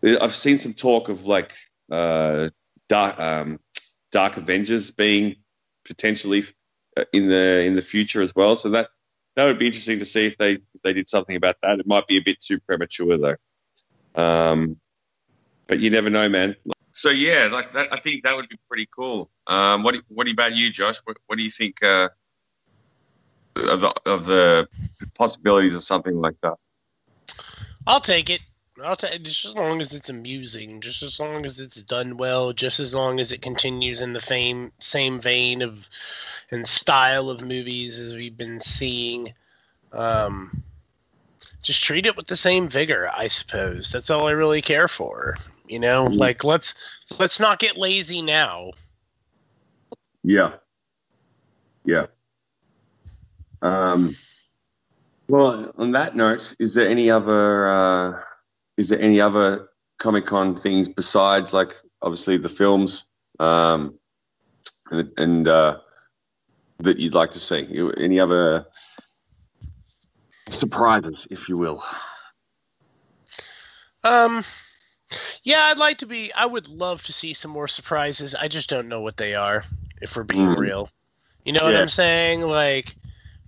[0.05, 1.53] I've seen some talk of like
[1.91, 2.49] uh,
[2.87, 3.59] Dark um,
[4.11, 5.37] Dark Avengers being
[5.85, 6.43] potentially
[6.97, 8.55] uh, in the in the future as well.
[8.55, 8.89] So that
[9.35, 11.79] that would be interesting to see if they if they did something about that.
[11.79, 13.35] It might be a bit too premature though.
[14.21, 14.77] Um,
[15.67, 16.55] but you never know, man.
[16.91, 19.29] So yeah, like that, I think that would be pretty cool.
[19.47, 20.99] Um, what what about you, Josh?
[21.03, 22.09] What, what do you think uh,
[23.55, 24.67] of the of the
[25.15, 26.55] possibilities of something like that?
[27.85, 28.41] I'll take it.
[28.83, 32.17] I'll tell you, just as long as it's amusing, just as long as it's done
[32.17, 35.89] well, just as long as it continues in the same same vein of
[36.51, 39.33] and style of movies as we've been seeing.
[39.93, 40.63] Um,
[41.61, 43.91] just treat it with the same vigor, I suppose.
[43.91, 45.35] That's all I really care for.
[45.67, 46.17] You know, Mhm.
[46.17, 46.75] like let's
[47.17, 48.71] let's not get lazy now.
[50.23, 50.57] Yeah.
[51.85, 52.07] Yeah.
[53.61, 54.15] Um,
[55.27, 58.23] well, on that note, is there any other uh,
[58.77, 63.09] is there any other Comic Con things besides like obviously the films
[63.39, 63.97] um,
[64.91, 65.77] and, and uh,
[66.79, 67.89] that you'd like to see?
[67.97, 68.65] Any other
[70.49, 71.83] surprises, if you will?
[74.03, 74.43] Um,
[75.43, 76.31] yeah, I'd like to be.
[76.33, 78.35] I would love to see some more surprises.
[78.35, 79.63] I just don't know what they are.
[80.01, 80.57] If we're being Mm.
[80.57, 80.89] real,
[81.45, 82.41] you know what I'm saying?
[82.41, 82.95] Like,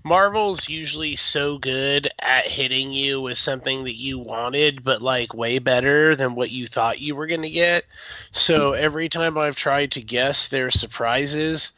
[0.03, 5.59] Marvel's usually so good at hitting you with something that you wanted, but like way
[5.59, 7.85] better than what you thought you were gonna get.
[8.31, 11.71] So every time I've tried to guess their surprises,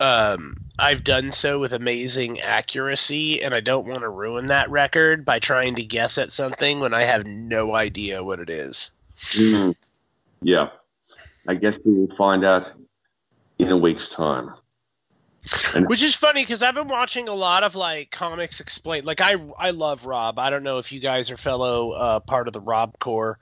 [0.00, 5.24] um, I've done so with amazing accuracy, and I don't want to ruin that record
[5.24, 8.90] by trying to guess at something when I have no idea what it is.
[9.32, 9.76] Mm.
[10.42, 10.70] Yeah,
[11.46, 12.72] I guess we will find out
[13.58, 14.50] in a week's time.
[15.86, 19.04] Which is funny because I've been watching a lot of like comics explain.
[19.04, 20.38] Like I, I love Rob.
[20.38, 23.38] I don't know if you guys are fellow uh, part of the Rob Core.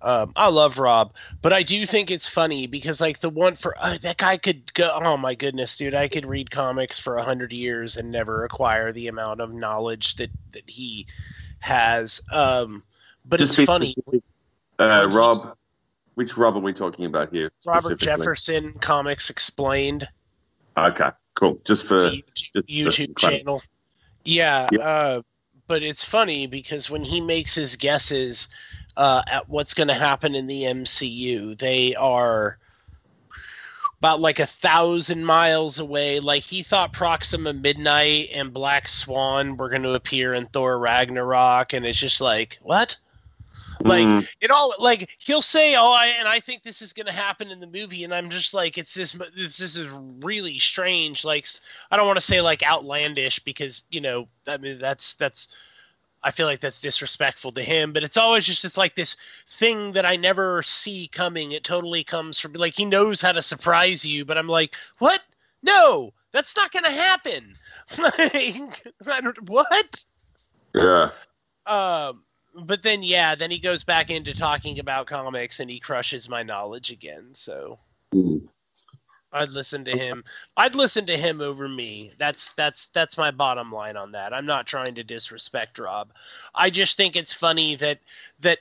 [0.00, 3.76] Um, I love Rob, but I do think it's funny because like the one for
[3.78, 4.98] uh, that guy could go.
[5.00, 5.94] Oh my goodness, dude!
[5.94, 10.16] I could read comics for a hundred years and never acquire the amount of knowledge
[10.16, 11.06] that that he
[11.60, 12.20] has.
[12.32, 12.82] Um,
[13.24, 13.94] but Just it's funny.
[14.78, 15.56] Uh, Rob,
[16.14, 17.52] which Rob are we talking about here?
[17.64, 18.00] Robert?
[18.00, 20.08] Jefferson Comics Explained.
[20.76, 21.60] Okay, cool.
[21.64, 23.38] Just for the just YouTube for clarity.
[23.40, 23.62] channel.
[24.24, 24.80] Yeah, Yep.
[24.82, 25.22] uh,
[25.66, 28.48] but it's funny because when he makes his guesses
[28.96, 32.58] uh, at what's going to happen in the MCU, they are
[33.98, 36.20] about like a thousand miles away.
[36.20, 41.72] Like he thought Proxima Midnight and Black Swan were going to appear in Thor Ragnarok,
[41.72, 42.96] and it's just like what?
[43.84, 47.06] Like Mm, it all like he'll say oh I and I think this is going
[47.06, 49.88] to happen in the movie and I'm just like it's this this, this is
[50.22, 51.46] really strange like
[51.90, 55.48] I don't want to say like outlandish because you know I mean that's that's
[56.22, 59.16] I feel like that's disrespectful to him but it's always just it's like this
[59.48, 61.52] thing that I never see coming.
[61.52, 65.22] It totally comes from like he knows how to surprise you but I'm like what?
[65.62, 67.56] No that's not going to happen.
[67.98, 70.04] Like I don't what?
[70.74, 71.10] Yeah.
[71.66, 72.22] um,
[72.54, 76.42] but then yeah, then he goes back into talking about comics and he crushes my
[76.42, 77.28] knowledge again.
[77.32, 77.78] So
[78.12, 78.42] Mm.
[79.32, 80.24] I'd listen to him.
[80.56, 82.12] I'd listen to him over me.
[82.18, 84.34] That's that's that's my bottom line on that.
[84.34, 86.10] I'm not trying to disrespect Rob.
[86.54, 87.98] I just think it's funny that
[88.40, 88.58] that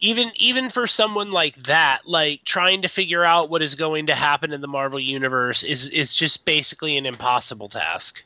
[0.00, 4.14] even even for someone like that, like trying to figure out what is going to
[4.14, 8.24] happen in the Marvel universe is is just basically an impossible task.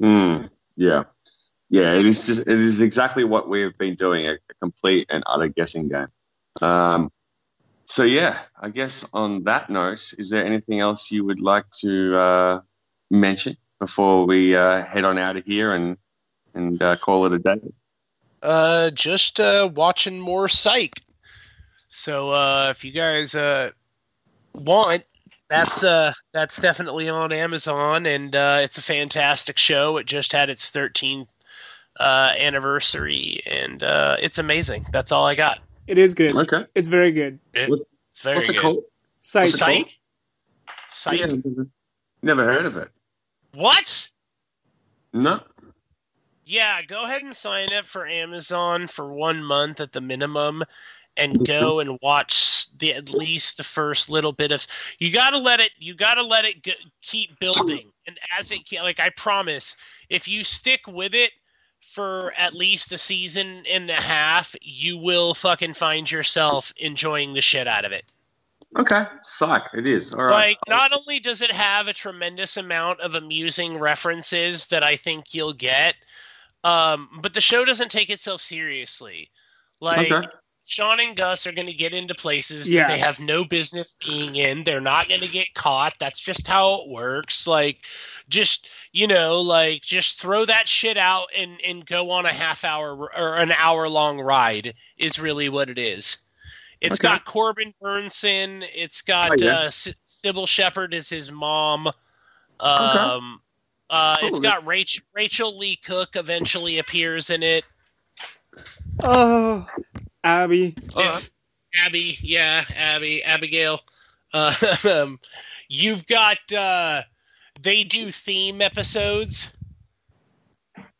[0.00, 1.02] Mm, yeah.
[1.70, 5.24] Yeah, it is just it is exactly what we have been doing, a, complete and
[5.26, 6.08] utter guessing game.
[6.60, 7.10] Um,
[7.86, 12.16] so yeah, I guess on that note, is there anything else you would like to
[12.16, 12.60] uh,
[13.10, 15.96] mention before we uh, head on out of here and
[16.54, 17.60] and uh, call it a day?
[18.42, 21.00] Uh, just uh, watching more Psych.
[21.88, 23.34] So uh, if you guys
[24.54, 25.04] want,
[25.48, 29.98] that's uh, that's definitely on Amazon, and uh, it's a fantastic show.
[29.98, 31.26] It just had its 13th
[32.00, 34.86] uh, anniversary, and uh, it's amazing.
[34.92, 35.58] That's all I got.
[35.86, 36.34] It is good.
[36.34, 36.64] Okay.
[36.74, 37.38] It's very good.
[37.52, 38.56] It's very What's it good.
[38.56, 38.84] What's it called?
[39.20, 39.98] Psych.
[40.88, 41.20] Psych.
[41.20, 41.68] Yeah, never-
[42.22, 42.88] never heard of it.
[43.54, 44.08] What?
[45.12, 45.40] No.
[46.46, 50.62] Yeah, go ahead and sign up for Amazon for one month at the minimum,
[51.16, 54.66] and go and watch the at least the first little bit of.
[54.98, 55.70] You gotta let it.
[55.78, 59.76] You gotta let it go, keep building, and as it like I promise,
[60.10, 61.30] if you stick with it
[61.94, 67.40] for at least a season and a half, you will fucking find yourself enjoying the
[67.40, 68.10] shit out of it.
[68.76, 69.04] Okay.
[69.22, 69.62] Psych.
[69.74, 70.12] It is.
[70.12, 70.30] All right.
[70.48, 75.32] Like, not only does it have a tremendous amount of amusing references that I think
[75.32, 75.94] you'll get,
[76.64, 79.30] um, but the show doesn't take itself seriously.
[79.80, 80.26] Like, Okay.
[80.66, 82.82] Shawn and Gus are going to get into places Yeah.
[82.82, 84.64] that they have no business being in.
[84.64, 85.94] They're not going to get caught.
[86.00, 87.46] That's just how it works.
[87.46, 87.78] Like,
[88.28, 92.64] just you know, like just throw that shit out and and go on a half
[92.64, 96.16] hour or an hour long ride is really what it is.
[96.80, 97.08] It's Okay.
[97.08, 98.66] got Corbin Bernsen.
[98.74, 99.58] It's got Oh, yeah.
[99.58, 101.88] uh, Sy- Cybill Shepherd as his mom.
[102.60, 103.40] Um,
[103.90, 104.40] uh, it's Cool.
[104.40, 107.64] got Rachel Rachael Leigh Cook eventually appears in it.
[109.02, 109.66] Oh,
[110.24, 110.74] Abby.
[110.96, 111.30] It's
[111.84, 113.80] Abby, yeah, Abby, Abigail.
[114.32, 114.52] Uh,
[114.90, 115.20] um,
[115.68, 117.02] you've got uh,
[117.60, 119.52] they do theme episodes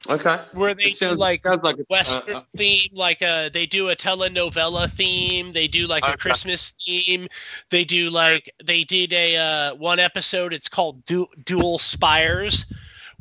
[0.09, 0.39] Okay.
[0.53, 3.49] where they It sounds do like sounds like a- Western uh, uh, theme, like uh
[3.49, 7.27] they do a telenovela theme, they do like a Christmas theme,
[7.70, 10.53] they do like they did a uh, one episode.
[10.53, 12.66] It's called du- Dual Spires,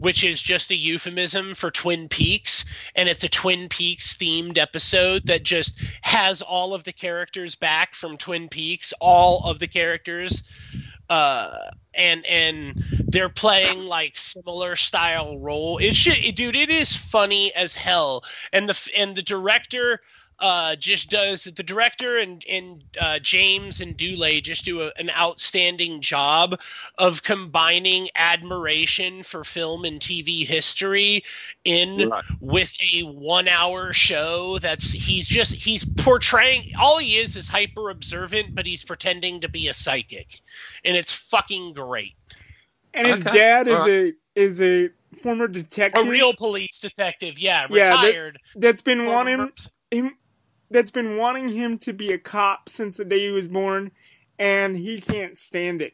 [0.03, 5.27] which is just a euphemism for Twin Peaks, and it's a Twin Peaks themed episode
[5.27, 10.43] that just has all of the characters back from Twin Peaks, all of the characters,
[11.09, 11.57] uh,
[11.93, 15.77] and and they're playing like similar style role.
[15.77, 20.01] It's just, dude, it is funny as hell, and the and the director
[20.39, 25.09] uh, just does the director and and uh, James and Dulé just do a, an
[25.11, 26.59] outstanding job
[26.97, 31.23] of combining admiration for film and TV history
[31.63, 32.23] in Right.
[32.41, 37.89] with a one hour show that's he's just he's portraying all he is is hyper
[37.89, 40.39] observant but he's pretending to be a psychic
[40.83, 42.13] and it's fucking great
[42.93, 43.37] And his Okay.
[43.37, 43.89] dad is Alright.
[43.89, 44.89] a is a
[45.21, 49.51] former detective a real police detective yeah Yeah, that- retired that's been former- wanting
[49.91, 50.17] him
[50.73, 53.91] that's been wanting him to be a cop since the day he was born
[54.39, 55.93] and he can't stand it.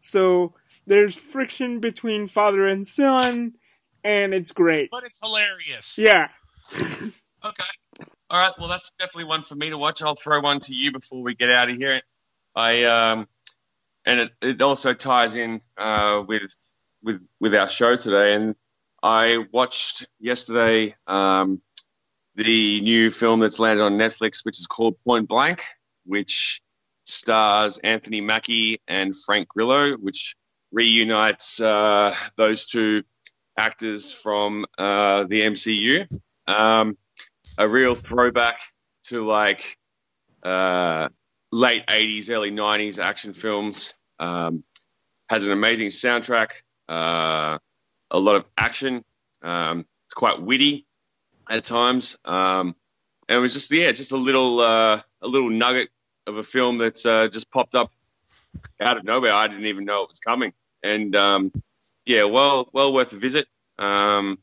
[0.00, 0.54] So
[0.86, 3.52] there's friction between father and son
[4.02, 4.90] and it's great.
[4.90, 6.28] but it's hilarious Yeah.
[7.44, 8.08] Okay.
[8.28, 8.52] All right.
[8.58, 10.02] Well, that's definitely one for me to watch.
[10.02, 12.00] I'll throw one to you before we get out of here.
[12.56, 13.28] I um,
[14.04, 16.56] and it, it also ties in uh, with
[17.02, 18.34] with with our show today.
[18.34, 18.56] And
[19.00, 21.60] I watched yesterday um,
[22.36, 25.62] the new film that's landed on Netflix, which is called Point Blank,
[26.04, 26.60] which
[27.04, 30.36] stars Anthony Mackie and Frank Grillo, which
[30.70, 33.04] reunites uh, those two
[33.56, 36.06] actors from uh, the MCU.
[36.46, 36.98] Um,
[37.56, 38.58] a real throwback
[39.04, 39.78] to like
[40.42, 41.08] uh,
[41.50, 43.94] late 80s, early 90s action films.
[44.18, 44.62] Um,
[45.28, 46.50] has an amazing soundtrack,
[46.88, 47.58] uh,
[48.10, 49.02] a lot of action.
[49.42, 50.85] Um, it's quite witty
[51.48, 52.16] at times.
[52.24, 52.74] Um,
[53.28, 55.88] and it was just, yeah, just a little, uh, a little nugget
[56.26, 57.90] of a film that's uh, just popped up
[58.80, 59.32] out of nowhere.
[59.32, 60.52] I didn't even know it was coming.
[60.82, 61.52] And um,
[62.04, 63.46] yeah, well, well worth a visit.
[63.78, 64.38] Um,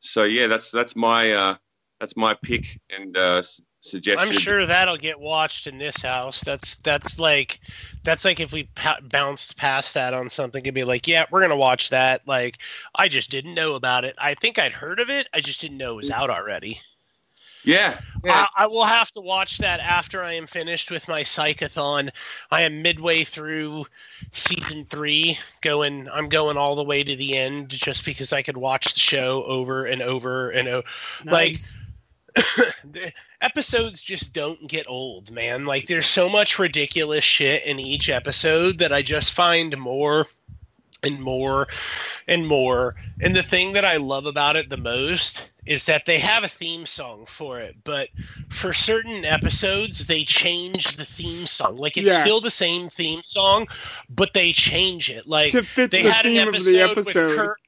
[0.00, 1.56] so yeah, that's that's my uh,
[1.98, 3.42] that's my pick and uh,
[3.86, 4.28] suggestion.
[4.28, 7.60] i'm sure that'll get watched in this house that's that's like
[8.04, 11.40] that's like if we pa- bounced past that on something it'd be like yeah we're
[11.40, 12.58] gonna watch that like
[12.94, 15.78] i just didn't know about it i think i'd heard of it i just didn't
[15.78, 16.80] know it was out already
[17.64, 18.46] Yeah, yeah.
[18.56, 22.10] I, I will have to watch that after I am finished with my psychathon.
[22.48, 23.86] I am midway through
[24.30, 25.36] season three.
[25.62, 29.00] Going, I'm going all the way to the end just because I could watch the
[29.00, 30.86] show over and over and over.
[31.24, 31.76] Like, Nice.
[32.84, 35.64] the episodes just don't get old, man.
[35.66, 40.26] Like there's so much ridiculous shit in each episode that I just find more
[41.02, 41.68] and more
[42.28, 42.94] and more.
[43.20, 46.48] And the thing that I love about it the most is that they have a
[46.48, 48.08] theme song for it, but
[48.48, 51.76] for certain episodes they change the theme song.
[51.76, 52.20] Like it's Yeah.
[52.20, 53.66] still the same theme song,
[54.08, 55.26] but they change it.
[55.26, 57.36] Like to fit they the had an episode, the with episode.
[57.36, 57.58] Curt.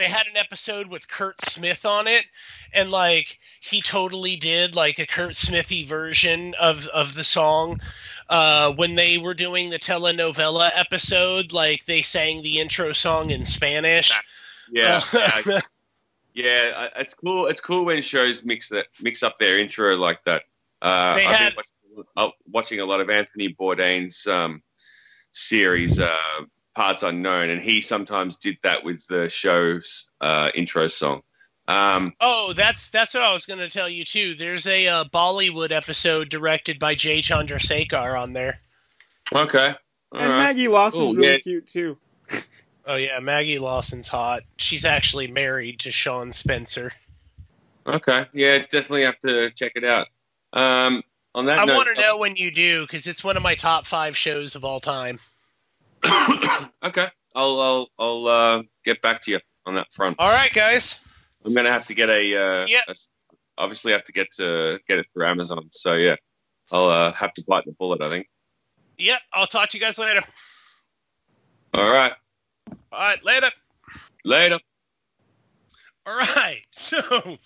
[0.00, 2.24] They had an episode with Curt Smith on it,
[2.72, 7.82] and like he totally did like a Curt Smithy version of of the song.
[8.26, 13.44] Uh, when they were doing the telenovela episode, like they sang the intro song in
[13.44, 14.10] Spanish.
[14.72, 15.60] yeah, Uh, yeah,
[16.32, 16.88] yeah.
[16.96, 17.48] It's cool.
[17.48, 20.44] It's cool when shows mix that mix up their intro like that.
[20.80, 20.86] Uh,
[21.18, 24.62] I've had- been watching, watching a lot of Anthony Bourdain's um,
[25.32, 26.16] series, uh,
[26.80, 31.20] Parts Unknown, and he sometimes did that with the show's uh, intro song.
[31.68, 34.32] Um, Oh, that's that's what I was going to tell you too.
[34.32, 38.60] There's a uh, Bollywood episode directed by Jay Chandrasekhar on there.
[39.30, 39.74] okay,
[40.10, 40.38] all and right.
[40.38, 41.38] Maggie Lawson's Cool, really yeah.
[41.38, 41.98] cute too.
[42.86, 44.42] Oh yeah, Maggie Lawson's hot.
[44.56, 46.92] She's actually married to Shawn Spencer.
[47.86, 50.06] Okay, yeah, definitely have to check it out.
[50.54, 51.02] Um,
[51.34, 53.84] on that I want to know when you do because it's one of my top
[53.84, 55.18] five shows of all time.
[56.84, 60.16] okay, I'll I'll I'll uh, get back to you on that front.
[60.18, 60.98] All right, guys.
[61.44, 62.12] I'm gonna have to get a,
[62.62, 62.82] uh, Yeah.
[63.56, 65.68] obviously have to get to get it through Amazon.
[65.72, 66.16] So yeah,
[66.70, 68.02] I'll uh, have to bite the bullet.
[68.02, 68.28] I think.
[68.98, 70.22] Yep, I'll talk to you guys later.
[71.74, 72.12] All right,
[72.92, 73.50] All right, later.
[74.24, 74.58] later.
[76.06, 77.38] All right, so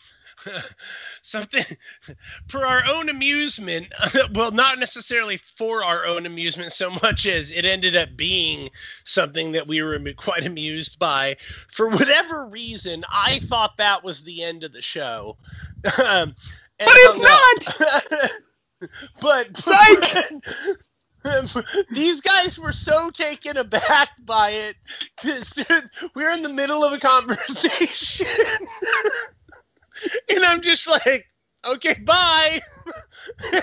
[1.24, 1.64] something
[2.48, 3.88] for our own amusement.
[4.34, 8.70] Well, not necessarily for our own amusement so much as it ended up being
[9.04, 11.36] something that we were quite amused by.
[11.68, 15.36] For whatever reason, I thought that was the end of the show.
[16.02, 16.34] Um,
[16.78, 18.30] But it's up.
[19.20, 20.42] but Psych!
[21.90, 24.76] these guys were so taken aback by it
[25.16, 25.64] because
[26.14, 28.26] we're in the middle of a conversation,
[30.30, 31.26] and I'm just like,
[31.66, 32.60] "Okay, bye."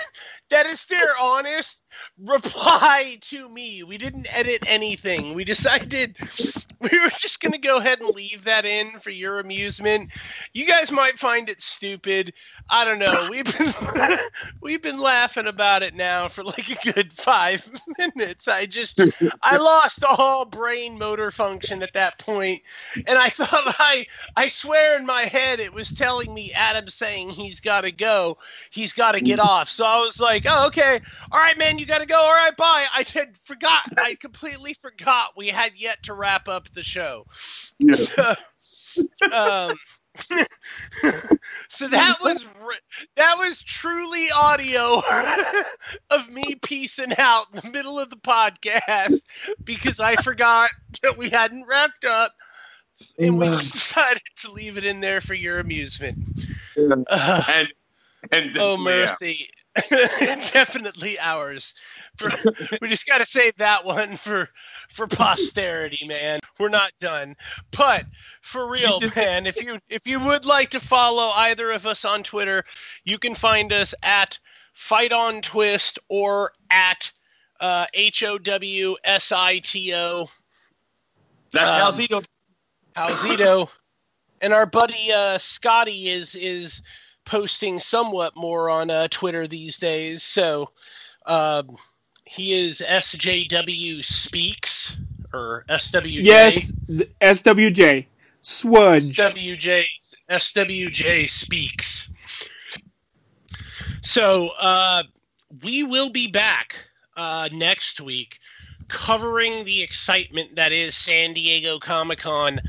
[0.50, 1.82] that is their honest
[2.18, 3.82] reply to me.
[3.82, 5.34] We didn't edit anything.
[5.34, 6.16] We decided
[6.80, 10.10] we were just going to go ahead and leave that in for your amusement.
[10.52, 12.34] You guys might find it stupid.
[12.68, 13.26] I don't know.
[13.30, 14.18] We've been
[14.60, 17.70] we've been laughing about it now for like a good 5
[18.16, 18.48] minutes.
[18.48, 19.00] I just
[19.42, 22.62] I lost all brain motor function at that point
[23.06, 24.06] and I thought I
[24.36, 28.38] I swear in my head it was telling me Adam saying he's got to go.
[28.70, 29.68] He's got to get off.
[29.68, 31.00] So I was like, "Oh, okay.
[31.30, 32.16] All right, man, you got to go.
[32.16, 33.82] All right, bye." I had forgot.
[33.98, 37.26] I completely forgot we had yet to wrap up the show.
[37.78, 37.94] Yeah.
[37.94, 38.34] So,
[39.32, 39.72] um,
[41.68, 42.44] so that was
[43.16, 45.02] that was truly audio
[46.10, 49.22] of me piecing out in the middle of the podcast
[49.64, 50.70] because I forgot
[51.02, 52.32] that we hadn't wrapped up,
[53.18, 56.18] and we just decided to leave it in there for your amusement.
[56.76, 57.68] Uh, And
[58.30, 58.84] and oh yeah.
[58.84, 59.48] mercy,
[60.52, 61.74] definitely ours.
[62.16, 62.30] For,
[62.80, 64.48] we just got to save that one for
[64.92, 66.40] for posterity, man.
[66.60, 67.34] We're not done,
[67.70, 68.04] but
[68.42, 69.46] for real, man.
[69.46, 72.64] If you if you would like to follow either of us on Twitter,
[73.04, 74.38] you can find us at
[74.74, 77.10] Fight on Twist or at
[77.60, 80.28] uh, H O W S I T O
[81.52, 82.06] That's Um, how's he
[84.42, 86.82] and our buddy uh, Scotty is is
[87.24, 90.22] posting somewhat more on uh, Twitter these days.
[90.22, 90.70] So
[91.26, 91.76] um,
[92.32, 94.96] he is SJW Speaks
[95.34, 96.24] or SWJ.
[96.24, 96.72] Yes,
[97.20, 98.06] SWJ.
[98.40, 99.16] Swudge.
[99.16, 99.84] SWJ
[100.30, 102.08] SWJ Speaks.
[104.00, 105.02] So uh,
[105.62, 106.74] we will be back
[107.18, 108.38] uh, next week
[108.88, 112.60] covering the excitement that is San Diego Comic Con.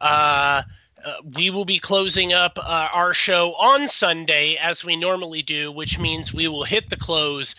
[0.00, 0.62] Uh,
[1.04, 5.72] uh, we will be closing up uh, our show on Sunday as we normally do,
[5.72, 7.56] which means we will hit the close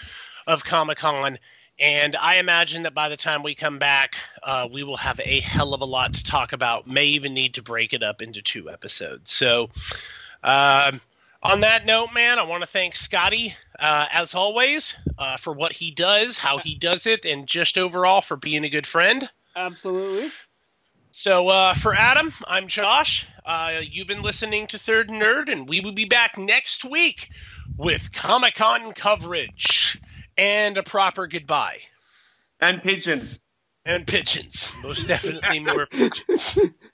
[0.50, 1.38] of Comic Con.
[1.80, 5.40] And I imagine that by the time we come back, uh, we will have a
[5.42, 6.88] hell of a lot to talk about.
[6.88, 9.32] May even need to break it up into two episodes.
[9.32, 9.70] So,
[10.44, 11.00] um,
[11.44, 15.72] on that note, man, I want to thank Scotty, uh, as always, uh, for what
[15.72, 19.30] he does, how he does it, and just overall for being a good friend.
[19.56, 20.32] Absolutely.
[21.12, 23.26] So, uh, for Adam, I'm Josh.
[23.46, 27.30] Uh, you've been listening to Third Nerd, and we will be back next week
[27.78, 29.98] with Comic Con coverage
[30.40, 31.80] and a proper goodbye.
[32.62, 33.40] And pigeons.
[33.86, 34.72] And pigeons.
[34.82, 36.58] Most definitely more pigeons.